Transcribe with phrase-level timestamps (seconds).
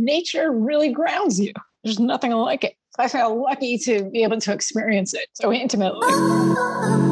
[0.00, 1.52] nature really grounds you.
[1.84, 2.74] There's nothing like it.
[2.98, 6.08] I feel lucky to be able to experience it so intimately.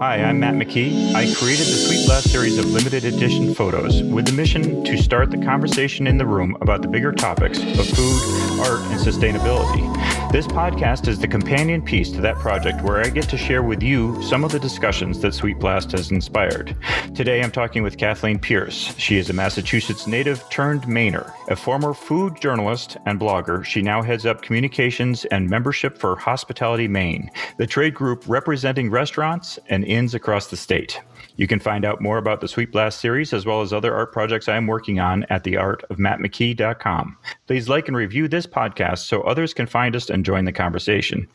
[0.00, 1.14] Hi, I'm Matt McKee.
[1.14, 5.30] I created the Sweet Blast series of limited edition photos with the mission to start
[5.30, 9.86] the conversation in the room about the bigger topics of food, art, and sustainability.
[10.32, 13.82] This podcast is the companion piece to that project where I get to share with
[13.82, 16.76] you some of the discussions that Sweet Blast has inspired.
[17.14, 18.94] Today I'm talking with Kathleen Pierce.
[18.96, 21.32] She is a Massachusetts native turned Mainer.
[21.48, 26.86] A former food journalist and blogger, she now heads up communications and membership for Hospitality
[26.88, 27.28] Maine,
[27.58, 31.00] the trade group representing restaurants and inns across the state.
[31.36, 34.12] You can find out more about the Sweet Blast series as well as other art
[34.12, 37.16] projects I am working on at theartofmattmckee.com.
[37.46, 41.26] Please like and review this podcast so others can find us and join the conversation.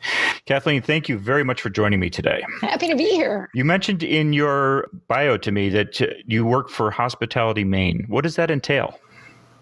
[0.44, 2.44] Kathleen, thank you very much for joining me today.
[2.60, 3.48] Happy to be here.
[3.52, 8.04] You mentioned in your bio to me that you work for Hospitality Maine.
[8.08, 8.98] What does that entail?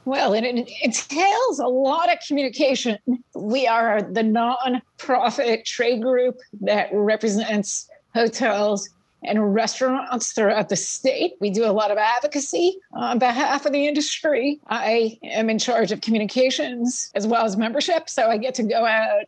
[0.05, 2.99] Well, it, it entails a lot of communication.
[3.35, 8.89] We are the non-profit trade group that represents hotels,
[9.25, 11.35] and restaurants throughout the state.
[11.41, 14.61] We do a lot of advocacy on behalf of the industry.
[14.69, 18.09] I am in charge of communications as well as membership.
[18.09, 19.25] So I get to go out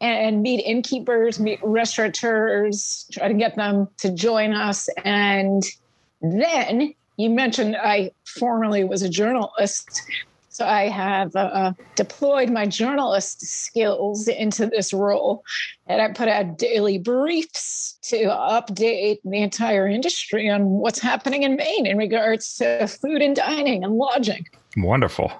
[0.00, 4.88] and meet innkeepers, meet restaurateurs, try to get them to join us.
[5.04, 5.62] And
[6.20, 10.02] then you mentioned I formerly was a journalist.
[10.54, 15.42] So I have uh, deployed my journalist skills into this role,
[15.88, 21.56] and I put out daily briefs to update the entire industry on what's happening in
[21.56, 24.46] Maine in regards to food and dining and lodging.
[24.76, 25.32] Wonderful.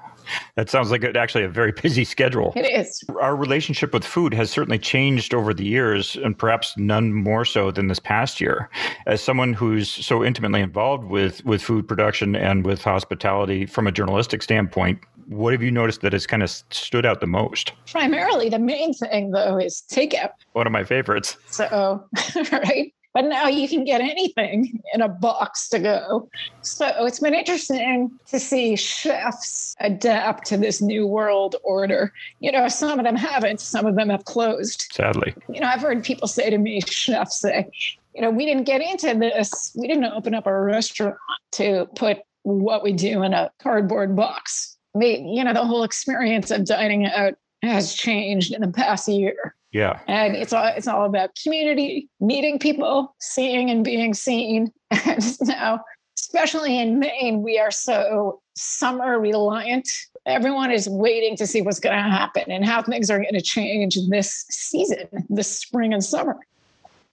[0.57, 2.53] That sounds like actually a very busy schedule.
[2.57, 3.03] It is.
[3.21, 7.71] Our relationship with food has certainly changed over the years, and perhaps none more so
[7.71, 8.69] than this past year.
[9.07, 13.93] As someone who's so intimately involved with, with food production and with hospitality from a
[13.93, 17.73] journalistic standpoint, what have you noticed that has kind of stood out the most?
[17.91, 20.31] Primarily, the main thing though is takeout.
[20.53, 21.39] One of my favorites.
[21.47, 22.05] So,
[22.53, 26.29] right but now you can get anything in a box to go.
[26.63, 32.13] So it's been interesting to see chefs adapt to this new world order.
[32.41, 34.87] You know, some of them haven't, some of them have closed.
[34.93, 35.33] Sadly.
[35.49, 37.69] You know, I've heard people say to me, chefs say,
[38.17, 41.17] you know, we didn't get into this, we didn't open up a restaurant
[41.53, 44.77] to put what we do in a cardboard box.
[44.93, 49.55] We, you know, the whole experience of dining out has changed in the past year.
[49.75, 49.99] Yeah.
[50.07, 54.73] And it's all it's all about community, meeting people, seeing and being seen.
[55.05, 55.81] And now,
[56.17, 59.89] especially in Maine, we are so summer reliant.
[60.27, 63.43] Everyone is waiting to see what's going to happen and how things are going to
[63.43, 66.39] change this season, this spring and summer.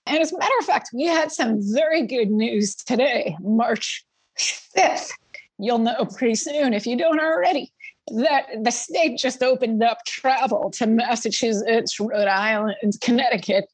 [0.05, 4.05] And as a matter of fact, we had some very good news today, March
[4.37, 5.09] 5th.
[5.57, 7.73] You'll know pretty soon if you don't already
[8.17, 13.65] that the state just opened up travel to Massachusetts, Rhode Island, Connecticut.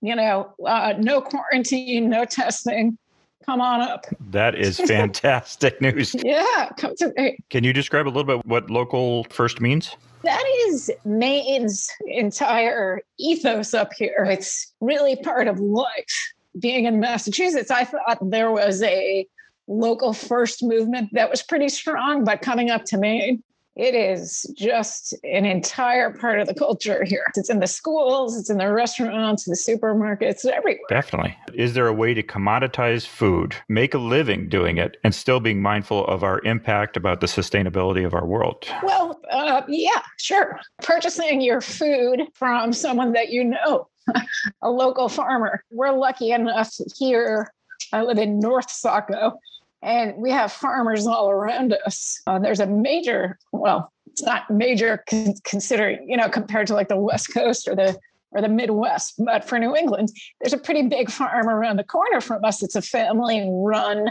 [0.00, 2.98] You know, uh, no quarantine, no testing.
[3.46, 4.06] Come on up.
[4.30, 6.14] That is fantastic news.
[6.14, 7.38] Yeah, come to me.
[7.50, 9.96] Can you describe a little bit what local first means?
[10.22, 14.26] That is Maine's entire ethos up here.
[14.30, 16.32] It's really part of life.
[16.60, 19.26] Being in Massachusetts, I thought there was a
[19.66, 23.42] local first movement that was pretty strong, but coming up to Maine,
[23.74, 27.24] it is just an entire part of the culture here.
[27.34, 30.84] It's in the schools, it's in the restaurants, the supermarkets, everywhere.
[30.88, 31.36] Definitely.
[31.54, 35.62] Is there a way to commoditize food, make a living doing it, and still being
[35.62, 38.66] mindful of our impact about the sustainability of our world?
[38.82, 40.60] Well, uh, yeah, sure.
[40.82, 43.88] Purchasing your food from someone that you know,
[44.62, 45.64] a local farmer.
[45.70, 47.52] We're lucky enough here.
[47.92, 49.38] I live in North Saco
[49.82, 52.20] and we have farmers all around us.
[52.26, 56.88] Uh, there's a major, well, it's not major con- considering, you know, compared to like
[56.88, 57.98] the West Coast or the
[58.34, 60.08] or the Midwest, but for New England,
[60.40, 62.62] there's a pretty big farm around the corner from us.
[62.62, 64.10] It's a family-run,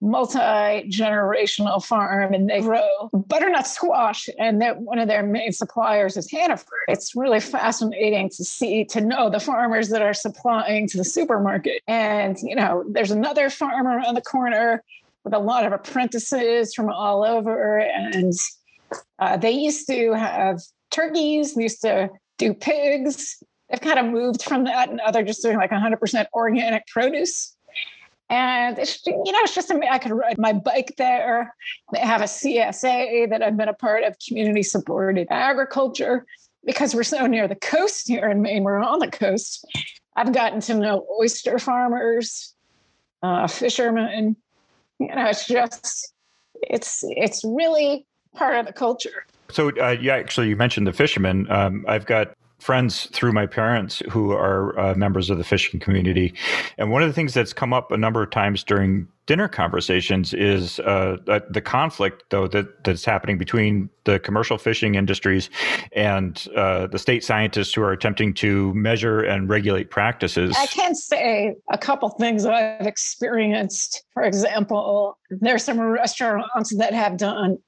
[0.00, 4.28] multi-generational farm, and they grow butternut squash.
[4.38, 6.86] And that one of their main suppliers is Hannaford.
[6.88, 11.82] It's really fascinating to see to know the farmers that are supplying to the supermarket.
[11.86, 14.82] And you know, there's another farm around the corner
[15.28, 17.78] with a lot of apprentices from all over.
[17.78, 18.32] And
[19.18, 20.60] uh, they used to have
[20.90, 22.08] turkeys, they used to
[22.38, 23.42] do pigs.
[23.68, 27.54] They've kind of moved from that, and now they're just doing like 100% organic produce.
[28.30, 31.54] And it's, you know, it's just, I could ride my bike there.
[31.92, 36.24] They have a CSA that I've been a part of, community supported agriculture,
[36.64, 38.64] because we're so near the coast here in Maine.
[38.64, 39.66] We're on the coast.
[40.16, 42.54] I've gotten to know oyster farmers,
[43.22, 44.36] uh, fishermen,
[44.98, 46.12] you know, it's just
[46.54, 49.24] it's it's really part of the culture.
[49.50, 51.50] So uh, yeah, actually, you mentioned the fishermen.
[51.50, 56.34] Um, I've got friends through my parents who are uh, members of the fishing community.
[56.76, 60.34] And one of the things that's come up a number of times during dinner conversations
[60.34, 61.18] is uh,
[61.50, 65.50] the conflict, though, that, that's happening between the commercial fishing industries
[65.92, 70.56] and uh, the state scientists who are attempting to measure and regulate practices.
[70.58, 74.02] I can say a couple things I've experienced.
[74.14, 77.58] For example, there's some restaurants that have done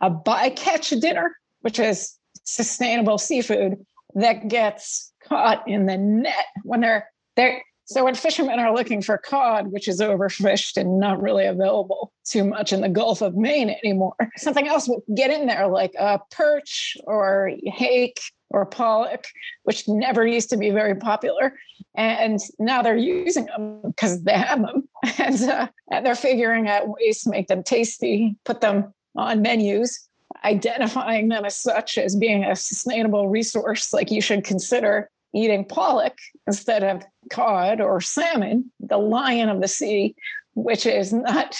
[0.00, 3.84] a bycatch dinner, which is sustainable seafood
[4.16, 9.16] that gets caught in the net when they're they're so when fishermen are looking for
[9.16, 13.70] cod, which is overfished and not really available too much in the Gulf of Maine
[13.84, 18.20] anymore, something else will get in there like a perch or hake
[18.50, 19.26] or pollock,
[19.62, 21.56] which never used to be very popular.
[21.94, 24.88] And now they're using them because they have them.
[25.18, 30.08] And, uh, and they're figuring out ways to make them tasty, put them on menus
[30.44, 36.16] identifying them as such as being a sustainable resource, like you should consider eating pollock
[36.46, 40.14] instead of cod or salmon, the lion of the sea,
[40.54, 41.56] which is not,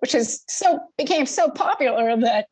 [0.00, 2.46] which is so became so popular that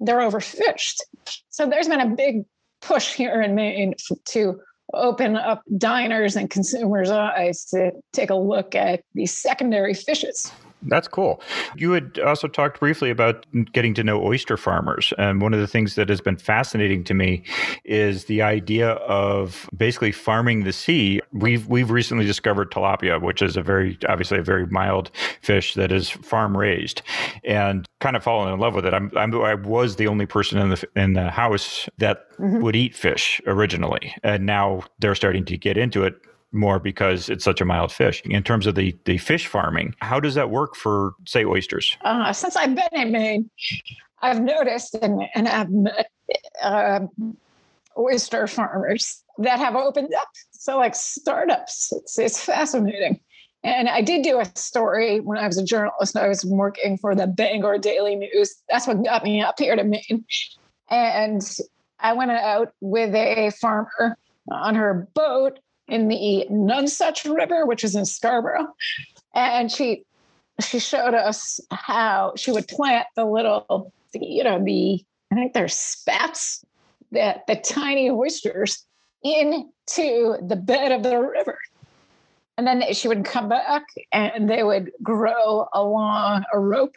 [0.00, 1.00] they're overfished.
[1.48, 2.44] So there's been a big
[2.80, 3.94] push here in Maine
[4.26, 4.60] to
[4.94, 10.50] open up diners and consumers' eyes to take a look at these secondary fishes.
[10.82, 11.40] That's cool.
[11.76, 15.12] You had also talked briefly about getting to know oyster farmers.
[15.18, 17.42] And one of the things that has been fascinating to me
[17.84, 21.20] is the idea of basically farming the sea.
[21.32, 25.10] We've we've recently discovered tilapia, which is a very obviously a very mild
[25.42, 27.02] fish that is farm raised,
[27.44, 28.94] and kind of fallen in love with it.
[28.94, 32.60] I'm, I'm i was the only person in the in the house that mm-hmm.
[32.62, 36.14] would eat fish originally, and now they're starting to get into it
[36.52, 38.22] more because it's such a mild fish.
[38.24, 41.96] In terms of the, the fish farming, how does that work for, say, oysters?
[42.02, 43.50] Uh, since I've been in Maine,
[44.22, 46.10] I've noticed and, and I've met
[46.62, 47.00] uh,
[47.96, 50.28] oyster farmers that have opened up.
[50.52, 53.20] So, like startups, it's, it's fascinating.
[53.64, 56.16] And I did do a story when I was a journalist.
[56.16, 58.54] I was working for the Bangor Daily News.
[58.68, 60.24] That's what got me up here to Maine.
[60.90, 61.42] And
[61.98, 64.16] I went out with a farmer
[64.50, 68.68] on her boat in the Nonsuch River, which is in Scarborough.
[69.34, 70.04] And she
[70.60, 75.68] she showed us how she would plant the little, you know, the I think they're
[75.68, 76.64] spats
[77.12, 78.84] that the tiny oysters
[79.22, 81.58] into the bed of the river.
[82.56, 86.96] And then she would come back and they would grow along a rope.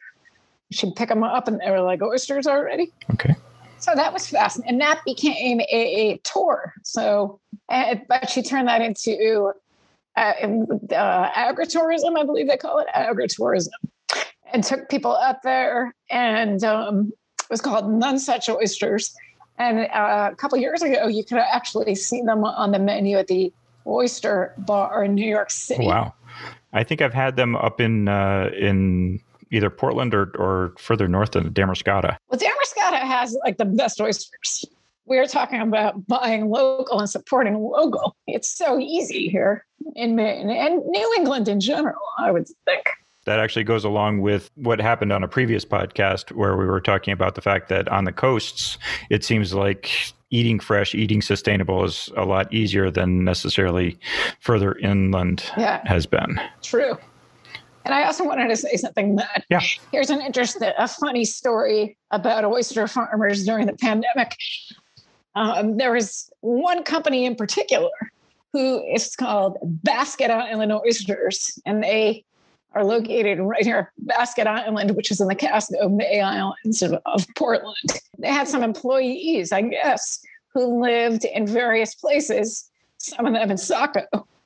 [0.71, 2.91] She'd pick them up and they were like oysters already.
[3.13, 3.35] Okay.
[3.81, 4.74] So that was fascinating.
[4.74, 6.74] And that became a, a tour.
[6.83, 7.39] So,
[7.69, 9.51] uh, but she turned that into
[10.16, 13.69] uh, uh, agritourism, I believe they call it agritourism,
[14.54, 15.95] and took people up there.
[16.12, 19.16] And um, it was called Nonsuch Oysters.
[19.57, 23.28] And uh, a couple years ago, you could actually see them on the menu at
[23.28, 23.51] the
[23.88, 25.88] Oyster Bar in New York City.
[25.88, 26.13] Wow.
[26.72, 29.19] I think I've had them up in uh, in
[29.51, 32.18] either Portland or, or further north than Damariscotta.
[32.30, 34.65] Well, Damariscotta has like the best oysters.
[35.06, 38.15] We're talking about buying local and supporting local.
[38.27, 39.65] It's so easy here
[39.95, 42.86] in Maine and New England in general, I would think.
[43.25, 47.12] That actually goes along with what happened on a previous podcast where we were talking
[47.12, 48.80] about the fact that on the coasts,
[49.12, 49.92] it seems like
[50.31, 53.99] eating fresh, eating sustainable is a lot easier than necessarily
[54.40, 56.40] further inland yeah, has been.
[56.64, 56.97] True.
[57.85, 59.61] And I also wanted to say something that yeah.
[59.92, 64.35] here's an interesting, a funny story about oyster farmers during the pandemic.
[65.35, 67.90] Um, there was one company in particular
[68.54, 72.26] who is called Basket Island Oysters, and they
[72.73, 77.26] are located right here, Basket Island, which is in the Casco Bay Islands of, of
[77.35, 78.02] Portland.
[78.18, 80.21] They had some employees, I guess,
[80.54, 84.06] who lived in various places, some of them in Saco,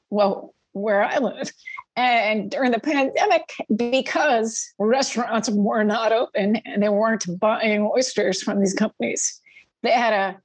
[0.09, 1.51] well, where I live.
[1.95, 8.59] And during the pandemic, because restaurants were not open and they weren't buying oysters from
[8.59, 9.41] these companies,
[9.81, 10.37] they had a,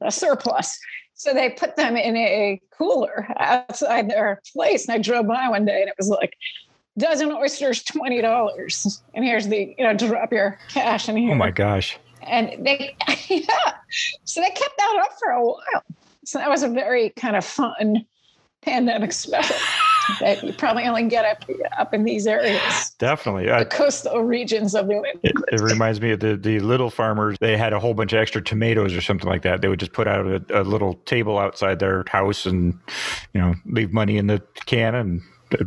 [0.00, 0.78] a surplus.
[1.14, 4.88] So they put them in a cooler outside their place.
[4.88, 6.34] And I drove by one day and it was like,
[6.96, 9.00] dozen oysters, $20.
[9.14, 11.32] And here's the, you know, drop your cash in oh here.
[11.32, 11.98] Oh my gosh.
[12.22, 12.96] And they,
[13.28, 13.74] yeah.
[14.24, 15.82] So they kept that up for a while.
[16.24, 18.06] So that was a very kind of fun
[18.62, 19.56] pandemic special
[20.20, 21.44] that you probably only get up
[21.78, 22.90] up in these areas.
[22.98, 25.20] Definitely, the coastal regions of New England.
[25.22, 27.36] It, it, reminds me of the the little farmers.
[27.40, 29.62] They had a whole bunch of extra tomatoes or something like that.
[29.62, 32.78] They would just put out a, a little table outside their house and
[33.32, 35.22] you know leave money in the can and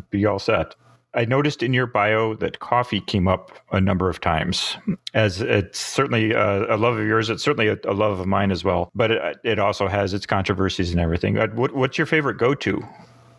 [0.10, 0.76] be all set.
[1.14, 4.78] I noticed in your bio that coffee came up a number of times.
[5.16, 8.52] As it's certainly a, a love of yours, it's certainly a, a, love of mine
[8.52, 8.92] as well.
[8.94, 11.38] But it, it also has its controversies and everything.
[11.56, 12.84] What, what's your favorite go to?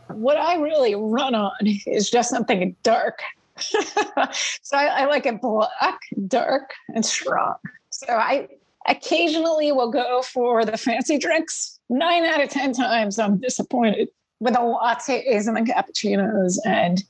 [0.09, 1.53] What I really run on
[1.87, 3.21] is just something dark.
[3.59, 7.55] so I, I like it black, dark, and strong.
[7.91, 8.49] So I
[8.87, 11.79] occasionally will go for the fancy drinks.
[11.91, 14.09] Nine out of 10 times I'm disappointed
[14.41, 16.59] with the lattes and the cappuccinos.
[16.65, 17.03] And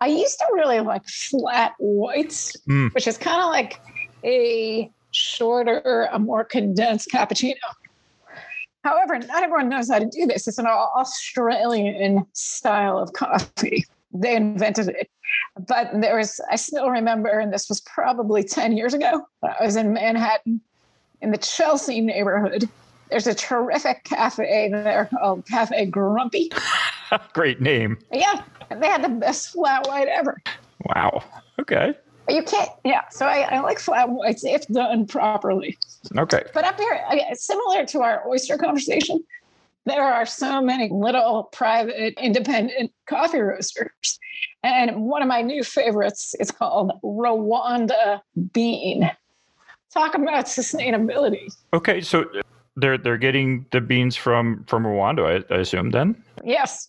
[0.00, 2.92] I used to really like flat whites, mm.
[2.94, 3.80] which is kind of like
[4.24, 7.54] a shorter, a more condensed cappuccino.
[8.84, 10.48] However, not everyone knows how to do this.
[10.48, 13.84] It's an Australian style of coffee.
[14.12, 15.08] They invented it.
[15.66, 19.26] But there was, I still remember, and this was probably 10 years ago.
[19.42, 20.60] I was in Manhattan
[21.20, 22.68] in the Chelsea neighborhood
[23.12, 26.50] there's a terrific cafe there called Cafe Grumpy.
[27.34, 27.98] Great name.
[28.10, 30.40] Yeah, they had the best flat white ever.
[30.86, 31.22] Wow.
[31.60, 31.94] Okay.
[32.28, 33.02] You can't, yeah.
[33.10, 35.76] So I, I like flat whites if done properly.
[36.16, 36.42] Okay.
[36.54, 37.00] But up here,
[37.34, 39.22] similar to our oyster conversation,
[39.86, 44.20] there are so many little private independent coffee roasters.
[44.62, 48.20] And one of my new favorites is called Rwanda
[48.52, 49.10] Bean.
[49.92, 51.52] Talk about sustainability.
[51.74, 52.24] Okay, so
[52.76, 55.90] they're they're getting the beans from from Rwanda, I, I assume.
[55.90, 56.88] Then yes,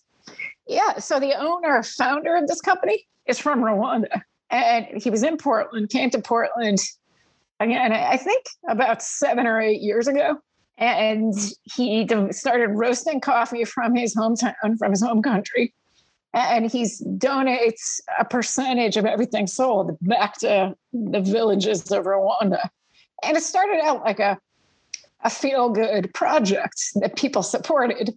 [0.68, 1.00] yeah.
[1.00, 4.22] So the owner, founder of this company, is from Rwanda,
[4.54, 5.90] and he was in Portland.
[5.90, 6.80] Came to Portland
[7.60, 10.38] again, I think about seven or eight years ago,
[10.78, 11.34] and
[11.64, 15.74] he started roasting coffee from his hometown, from his home country.
[16.36, 22.70] And he donates a percentage of everything sold back to the villages of Rwanda.
[23.24, 24.40] And it started out like a
[25.26, 28.14] a feel good project that people supported.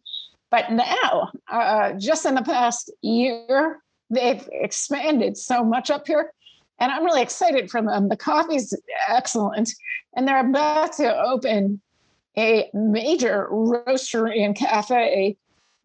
[0.51, 6.33] But now, uh, just in the past year, they've expanded so much up here.
[6.79, 8.09] And I'm really excited for them.
[8.09, 8.75] The coffee's
[9.09, 9.71] excellent.
[10.15, 11.81] And they're about to open
[12.37, 15.37] a major roastery and cafe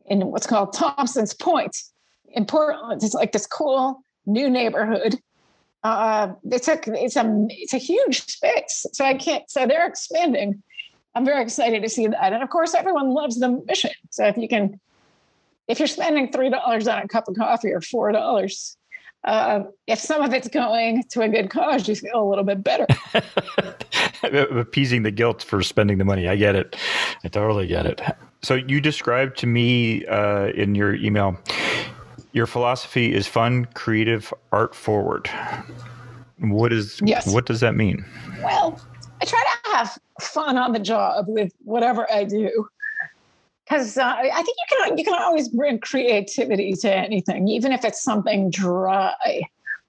[0.05, 1.77] in what's called Thompson's Point
[2.29, 3.03] in Portland.
[3.03, 5.19] It's like this cool new neighborhood.
[5.83, 9.49] Uh, it's a it's a it's a huge space, so I can't.
[9.49, 10.61] So they're expanding,
[11.15, 12.33] I'm very excited to see that.
[12.33, 13.91] And of course, everyone loves the mission.
[14.11, 14.79] So if you can,
[15.71, 18.75] if you're spending three dollars on a cup of coffee or four dollars,
[19.23, 22.61] uh, if some of it's going to a good cause, you feel a little bit
[22.61, 22.85] better.
[24.59, 26.27] Appeasing the guilt for spending the money.
[26.27, 26.75] I get it.
[27.23, 28.01] I totally get it.
[28.43, 31.39] So you described to me uh, in your email,
[32.33, 35.29] your philosophy is fun, creative, art forward.
[36.39, 36.99] What is?
[37.03, 37.31] Yes.
[37.33, 38.03] What does that mean?
[38.43, 38.81] Well,
[39.21, 42.67] I try to have fun on the job with whatever I do.
[43.71, 47.85] Because uh, I think you can you can always bring creativity to anything, even if
[47.85, 49.13] it's something dry,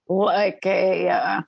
[0.08, 1.40] like a uh,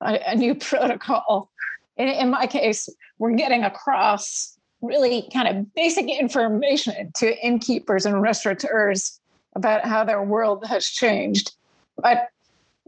[0.00, 1.48] a, a, new protocol.
[1.96, 8.20] In, in my case, we're getting across really kind of basic information to innkeepers and
[8.20, 9.20] restaurateurs
[9.54, 11.54] about how their world has changed.
[11.96, 12.30] But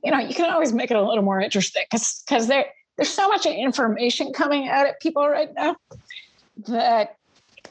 [0.02, 3.10] you know, you can always make it a little more interesting because because there there's
[3.10, 5.76] so much information coming out at people right now
[6.66, 7.16] that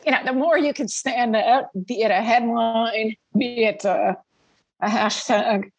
[0.06, 4.18] you know the more you can stand out, be it a headline, be it a,
[4.82, 5.72] a hashtag,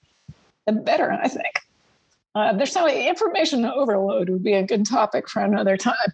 [0.66, 1.12] the better.
[1.12, 1.60] I think
[2.34, 6.12] uh, there's so information overload would be a good topic for another time.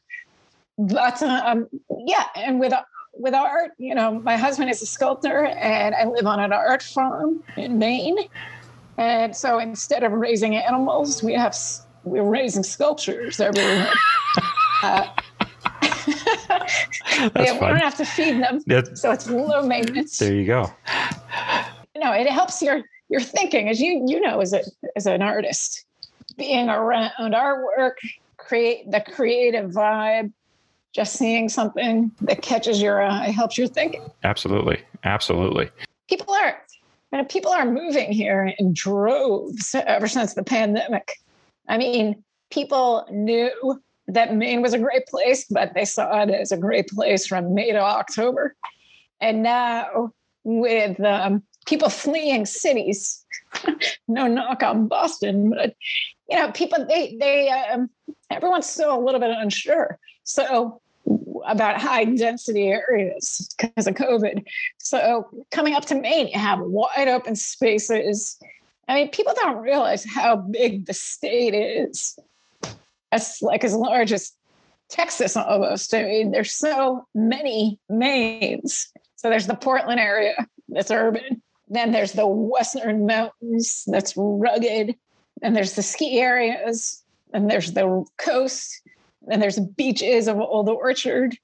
[0.79, 1.69] But um,
[2.07, 2.73] yeah, and with
[3.15, 6.83] with art, you know, my husband is a sculptor, and I live on an art
[6.83, 8.19] farm in Maine.
[8.99, 11.57] And so instead of raising animals, we have
[12.05, 13.91] we're raising sculptures everywhere.
[14.83, 15.09] uh,
[17.37, 20.19] yeah, we don't have to feed them, That's, so it's low maintenance.
[20.19, 20.73] There you go.
[21.95, 24.63] You know, it helps your your thinking, as you you know, as a
[24.97, 25.85] as an artist,
[26.37, 27.95] being around artwork,
[28.39, 30.33] create the creative vibe.
[30.93, 34.11] Just seeing something that catches your eye helps your thinking.
[34.25, 35.71] Absolutely, absolutely.
[36.07, 36.63] People are,
[37.13, 41.13] you know, people are moving here in droves ever since the pandemic.
[41.69, 43.81] I mean, people knew
[44.15, 47.55] that Maine was a great place, but they saw it as a great place from
[47.55, 48.55] May to October.
[49.21, 50.13] And now,
[50.45, 53.25] with um, people fleeing cities,
[54.09, 55.75] no knock on Boston, but
[56.29, 57.91] you know, people they they um,
[58.31, 59.99] everyone's still a little bit unsure.
[60.25, 60.81] So
[61.47, 64.45] about high density areas because of COVID.
[64.79, 68.39] So coming up to Maine, you have wide open spaces
[68.89, 72.19] I mean, people don't realize how big the state is.
[73.13, 74.33] It's like as large as
[74.89, 75.95] Texas almost.
[75.95, 78.87] I mean, there's so many Maines.
[79.17, 80.35] So there's the Portland area
[80.69, 81.43] that's urban.
[81.69, 84.97] Then there's the Western Mountains that's rugged.
[85.43, 87.03] And there's the ski areas.
[87.33, 88.83] And there's the coast.
[89.31, 91.37] And there's beaches of Old Orchard.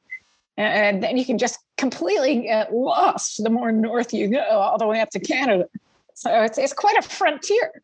[0.57, 4.87] And then you can just completely get lost the more north you go, all the
[4.87, 5.67] way up to Canada.
[6.15, 7.83] So it's, it's quite a frontier.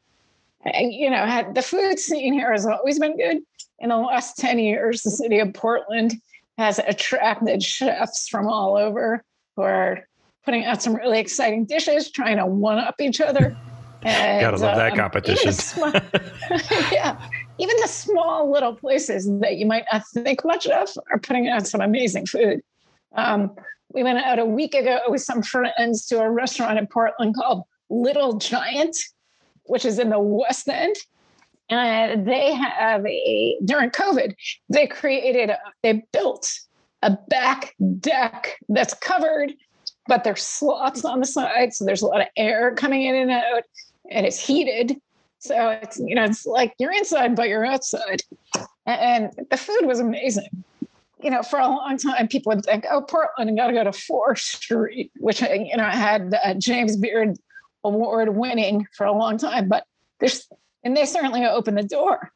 [0.72, 3.38] You know, the food scene here has always been good.
[3.80, 6.14] In the last 10 years, the city of Portland
[6.56, 9.22] has attracted chefs from all over
[9.56, 10.06] who are
[10.44, 13.56] putting out some really exciting dishes, trying to one up each other.
[14.02, 15.52] And, Gotta love that um, competition.
[15.52, 15.92] Small,
[16.92, 17.18] yeah.
[17.58, 21.66] Even the small little places that you might not think much of are putting out
[21.66, 22.60] some amazing food.
[23.16, 23.54] Um,
[23.92, 27.62] we went out a week ago with some friends to a restaurant in Portland called
[27.90, 28.96] Little Giant,
[29.66, 30.96] which is in the West End.
[31.70, 34.34] And they have a, during COVID,
[34.68, 36.46] they created, a, they built
[37.02, 39.54] a back deck that's covered,
[40.06, 41.72] but there's slots on the side.
[41.72, 43.62] So there's a lot of air coming in and out,
[44.10, 45.00] and it's heated.
[45.38, 48.22] So it's, you know, it's like you're inside, but you're outside.
[48.86, 50.64] And the food was amazing.
[51.22, 53.84] You know, for a long time, people would think, oh, Portland, you got to go
[53.84, 57.38] to Fore Street, which, you know, I had uh, James Beard
[57.84, 59.84] award winning for a long time, but
[60.20, 60.48] there's,
[60.82, 62.32] and they certainly opened the door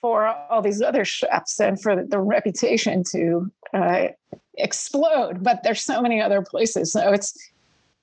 [0.00, 4.08] for all these other chefs and for the reputation to uh,
[4.54, 5.42] explode.
[5.42, 6.92] But there's so many other places.
[6.92, 7.36] So it's,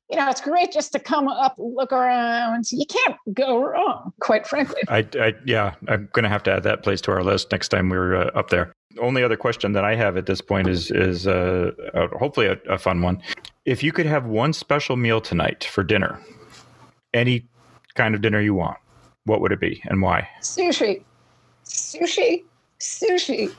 [0.09, 2.71] you know, it's great just to come up, look around.
[2.71, 4.81] You can't go wrong, quite frankly.
[4.87, 7.69] I, I yeah, I'm going to have to add that place to our list next
[7.69, 8.73] time we're uh, up there.
[8.99, 11.71] Only other question that I have at this point is is uh,
[12.19, 13.21] hopefully a, a fun one.
[13.65, 16.19] If you could have one special meal tonight for dinner,
[17.13, 17.45] any
[17.95, 18.77] kind of dinner you want,
[19.25, 20.27] what would it be and why?
[20.41, 21.03] Sushi.
[21.65, 22.43] Sushi.
[22.79, 23.53] Sushi.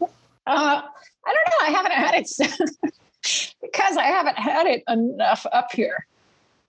[0.00, 0.82] Uh,
[1.26, 1.66] I don't know.
[1.66, 6.06] I haven't had it because I haven't had it enough up here.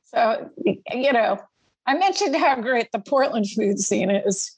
[0.04, 0.50] So,
[0.92, 1.40] you know,
[1.88, 4.56] I mentioned how great the Portland food scene is.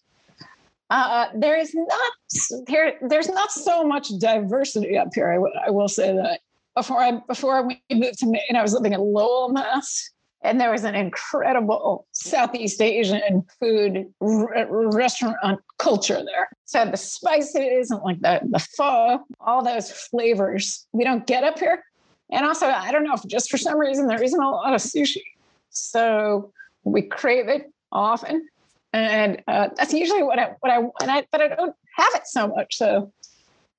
[0.90, 2.12] Uh, there is not
[2.68, 2.94] there.
[3.02, 5.32] There's not so much diversity up here.
[5.32, 6.42] I, w- I will say that.
[6.76, 10.12] Before I before we moved to Maine, I was living in Lowell, Mass,
[10.45, 16.49] and there was an incredible Southeast Asian food r- restaurant culture there.
[16.65, 21.60] So the spices and like the, the pho, all those flavors we don't get up
[21.60, 21.84] here.
[22.31, 24.81] And also, I don't know if just for some reason there isn't a lot of
[24.81, 25.23] sushi.
[25.69, 26.51] So
[26.84, 28.47] we crave it often.
[28.93, 32.27] And uh, that's usually what I, what I, and I, but I don't have it
[32.27, 32.77] so much.
[32.77, 33.12] So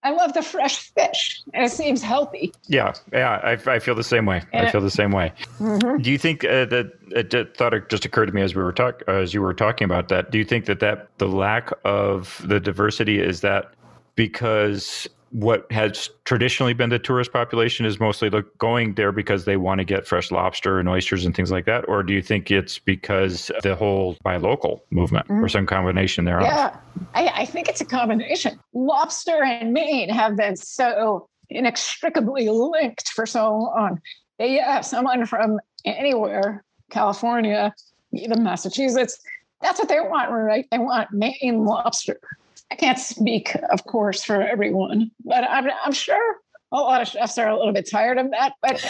[0.07, 2.53] I love the fresh fish, and it seems healthy.
[2.69, 4.41] Yeah, yeah, I, I feel the same way.
[4.53, 5.33] And I feel the same way.
[5.59, 6.01] Mm-hmm.
[6.01, 8.73] Do you think uh, that it thought it just occurred to me as we were
[8.73, 10.31] talk uh, as you were talking about that?
[10.31, 13.75] Do you think that that the lack of the diversity is that
[14.15, 19.79] because what has traditionally been the tourist population is mostly going there because they want
[19.79, 21.89] to get fresh lobster and oysters and things like that?
[21.89, 25.45] Or do you think it's because the whole buy local movement mm-hmm.
[25.45, 26.45] or some combination thereof?
[26.45, 26.77] Yeah,
[27.15, 28.59] I, I think it's a combination.
[28.73, 34.01] Lobster and Maine have been so inextricably linked for so long.
[34.39, 37.75] They have someone from anywhere, California,
[38.13, 39.19] even Massachusetts,
[39.63, 40.67] that's what they want, right?
[40.71, 42.21] They want Maine lobster.
[42.71, 46.37] I can't speak, of course, for everyone, but I'm, I'm sure
[46.73, 48.55] a lot of chefs are a little bit tired of that.
[48.61, 48.85] But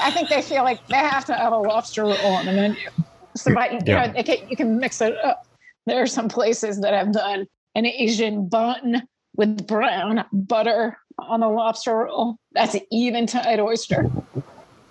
[0.00, 2.90] I think they feel like they have to have a lobster roll on the menu.
[3.34, 4.12] So, but, you yeah.
[4.12, 5.46] know, can, you can mix it up.
[5.86, 11.48] There are some places that have done an Asian bun with brown butter on the
[11.48, 12.36] lobster roll.
[12.52, 14.10] That's an Eventide oyster.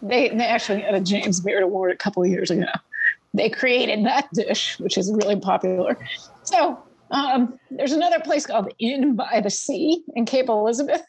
[0.01, 2.65] They, they actually had a James Beard Award a couple of years ago.
[3.33, 5.97] They created that dish, which is really popular.
[6.43, 6.83] So
[7.13, 11.01] um, there's another place called Inn by the Sea in Cape Elizabeth.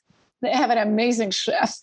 [0.43, 1.77] They have an amazing chef.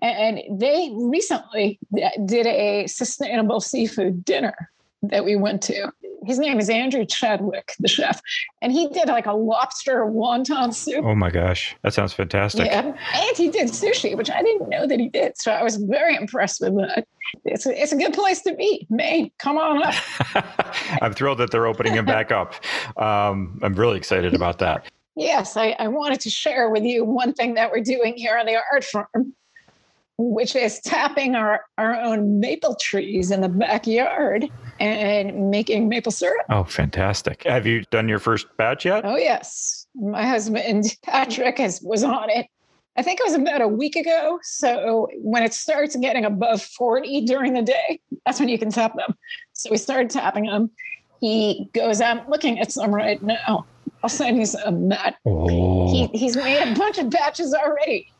[0.00, 1.78] And they recently
[2.24, 4.54] did a sustainable seafood dinner
[5.02, 5.90] that we went to.
[6.26, 8.20] His name is Andrew Chadwick, the chef,
[8.62, 11.04] and he did like a lobster wonton soup.
[11.04, 12.66] Oh my gosh, that sounds fantastic!
[12.66, 15.36] Yeah, and he did sushi, which I didn't know that he did.
[15.36, 17.06] So I was very impressed with that.
[17.44, 18.86] It's a, it's a good place to be.
[18.90, 19.94] Maine, come on up.
[21.02, 22.54] I'm thrilled that they're opening him back up.
[22.96, 24.86] Um, I'm really excited about that.
[25.16, 28.46] Yes, I, I wanted to share with you one thing that we're doing here on
[28.46, 29.34] the art farm
[30.18, 34.48] which is tapping our, our own maple trees in the backyard
[34.78, 36.46] and making maple syrup.
[36.50, 37.42] Oh, fantastic.
[37.44, 39.04] Have you done your first batch yet?
[39.04, 39.86] Oh, yes.
[39.94, 42.46] My husband, Patrick, has, was on it.
[42.96, 44.38] I think it was about a week ago.
[44.42, 48.94] So when it starts getting above 40 during the day, that's when you can tap
[48.94, 49.16] them.
[49.52, 50.70] So we started tapping them.
[51.20, 53.66] He goes, I'm looking at some right now.
[54.02, 55.16] I'll send you some, Matt.
[55.26, 55.90] Oh.
[55.90, 58.12] He, he's made a bunch of batches already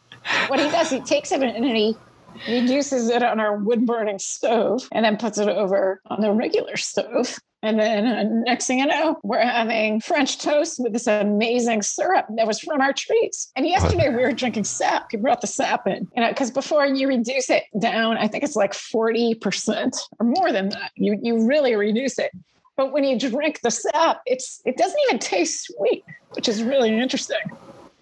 [0.49, 1.97] what he does, he takes it and he
[2.49, 6.77] reduces it on our wood burning stove, and then puts it over on the regular
[6.77, 7.38] stove.
[7.62, 12.27] And then uh, next thing you know, we're having French toast with this amazing syrup
[12.37, 13.51] that was from our trees.
[13.57, 15.07] And yesterday we were drinking sap.
[15.11, 18.44] He brought the sap in, you know, because before you reduce it down, I think
[18.44, 20.90] it's like 40% or more than that.
[20.97, 22.33] You, you really reduce it.
[22.77, 26.90] But when you drink the sap, it's it doesn't even taste sweet, which is really
[26.90, 27.38] interesting.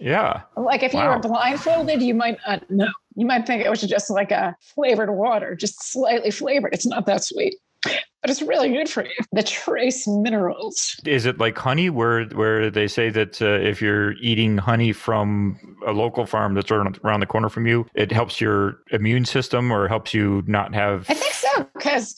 [0.02, 0.42] Yeah.
[0.56, 1.02] Like if wow.
[1.02, 2.92] you were blindfolded, you might not know.
[3.14, 6.74] You might think it was just like a flavored water, just slightly flavored.
[6.74, 9.10] It's not that sweet but it's really good for you.
[9.32, 11.00] The trace minerals.
[11.04, 15.58] Is it like honey, where where they say that uh, if you're eating honey from
[15.86, 19.88] a local farm that's around the corner from you, it helps your immune system or
[19.88, 21.06] helps you not have?
[21.08, 22.16] I think so because.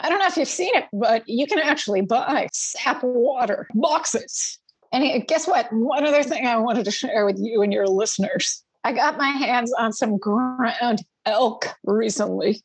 [0.00, 4.60] I don't know if you've seen it, but you can actually buy sap water boxes.
[4.92, 5.72] And guess what?
[5.72, 8.62] One other thing I wanted to share with you and your listeners.
[8.84, 12.62] I got my hands on some ground elk recently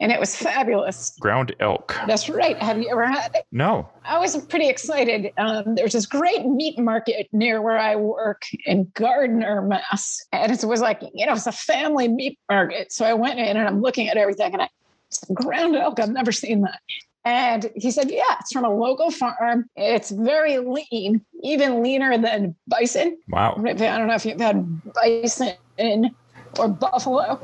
[0.00, 1.14] and it was fabulous.
[1.20, 1.94] Ground elk.
[2.06, 2.60] That's right.
[2.62, 3.44] Have you ever had it?
[3.52, 3.88] No.
[4.04, 5.30] I was pretty excited.
[5.36, 10.18] Um, there's this great meat market near where I work in Gardner, Mass.
[10.32, 12.92] And it was like, you know, it's a family meat market.
[12.92, 14.68] So I went in and I'm looking at everything and I
[15.10, 16.80] said, ground elk, I've never seen that.
[17.24, 19.68] And he said, Yeah, it's from a local farm.
[19.76, 23.18] It's very lean, even leaner than bison.
[23.28, 23.54] Wow.
[23.58, 26.14] I don't know if you've had bison
[26.58, 27.40] or buffalo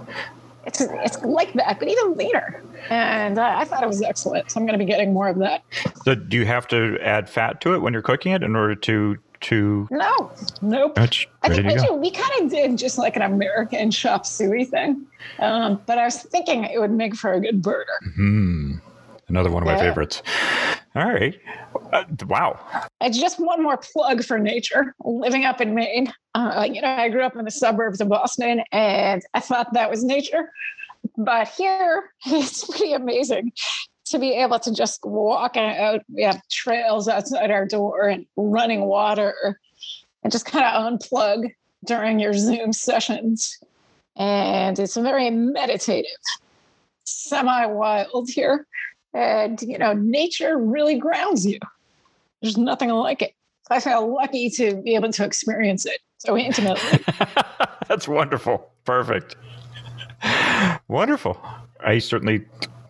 [0.66, 2.62] it's it's like that, but even leaner.
[2.90, 4.50] And uh, I thought it was excellent.
[4.50, 5.62] So I'm going to be getting more of that.
[6.04, 8.74] So do you have to add fat to it when you're cooking it in order
[8.74, 9.88] to to?
[9.90, 10.96] No, nope.
[10.96, 14.64] That's I think we, do, we kind of did just like an American chop suey
[14.64, 15.06] thing,
[15.38, 17.98] um, but I was thinking it would make for a good burger.
[18.16, 18.74] Hmm.
[19.28, 20.22] Another one of my favorites.
[20.94, 21.38] All right.
[21.92, 22.58] Uh, wow.
[23.00, 24.94] It's just one more plug for nature.
[25.04, 28.62] Living up in Maine, uh, you know, I grew up in the suburbs of Boston
[28.72, 30.52] and I thought that was nature.
[31.18, 33.52] But here, it's pretty amazing
[34.06, 36.00] to be able to just walk out.
[36.08, 39.60] We have trails outside our door and running water
[40.22, 41.52] and just kind of unplug
[41.84, 43.58] during your Zoom sessions.
[44.16, 46.10] And it's very meditative,
[47.04, 48.66] semi wild here.
[49.16, 51.58] And, you know, nature really grounds you.
[52.42, 53.34] There's nothing like it.
[53.70, 57.02] I feel lucky to be able to experience it so intimately.
[57.88, 58.70] That's wonderful.
[58.84, 59.36] Perfect.
[60.88, 61.40] Wonderful.
[61.80, 62.44] I certainly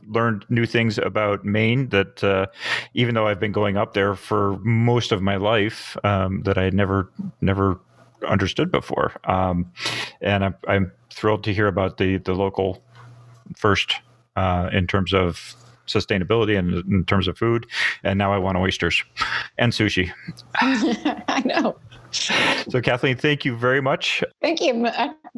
[0.09, 2.47] learned new things about Maine that uh,
[2.95, 6.65] even though I've been going up there for most of my life, um, that I
[6.65, 7.11] had never
[7.41, 7.79] never
[8.27, 9.13] understood before.
[9.25, 9.71] Um,
[10.21, 12.85] and I'm, I'm, thrilled to hear about the the local
[13.57, 13.95] first
[14.37, 17.67] uh, in terms of sustainability and in terms of food.
[18.03, 19.03] And now I want oysters
[19.59, 20.13] and sushi.
[20.61, 21.77] I know.
[22.11, 24.23] So, Kathleen, thank you very much.
[24.41, 24.89] Thank you.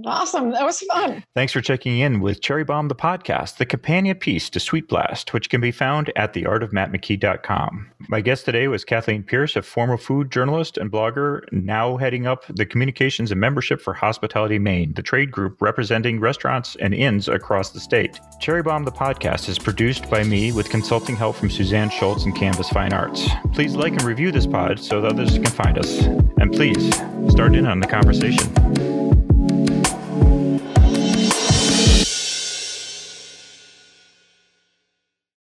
[0.05, 0.51] Awesome.
[0.53, 1.25] That was fun.
[1.35, 5.33] Thanks for checking in with Cherry Bomb the podcast, the companion piece to Sweet Blast,
[5.33, 7.91] which can be found at theartofmattmckee.com.
[8.09, 12.45] My guest today was Kathleen Pierce, a former food journalist and blogger, now heading up
[12.49, 17.71] the communications and membership for Hospitality Maine, the trade group representing restaurants and inns across
[17.71, 18.21] the state.
[18.41, 22.37] Cherry Bomb the podcast, is produced by me with consulting help from Suzanne Schultz and
[22.37, 23.29] Canvas Fine Arts.
[23.53, 26.03] Please like and review this pod so that others can find us.
[26.39, 26.95] And please
[27.31, 29.08] start in on the conversation.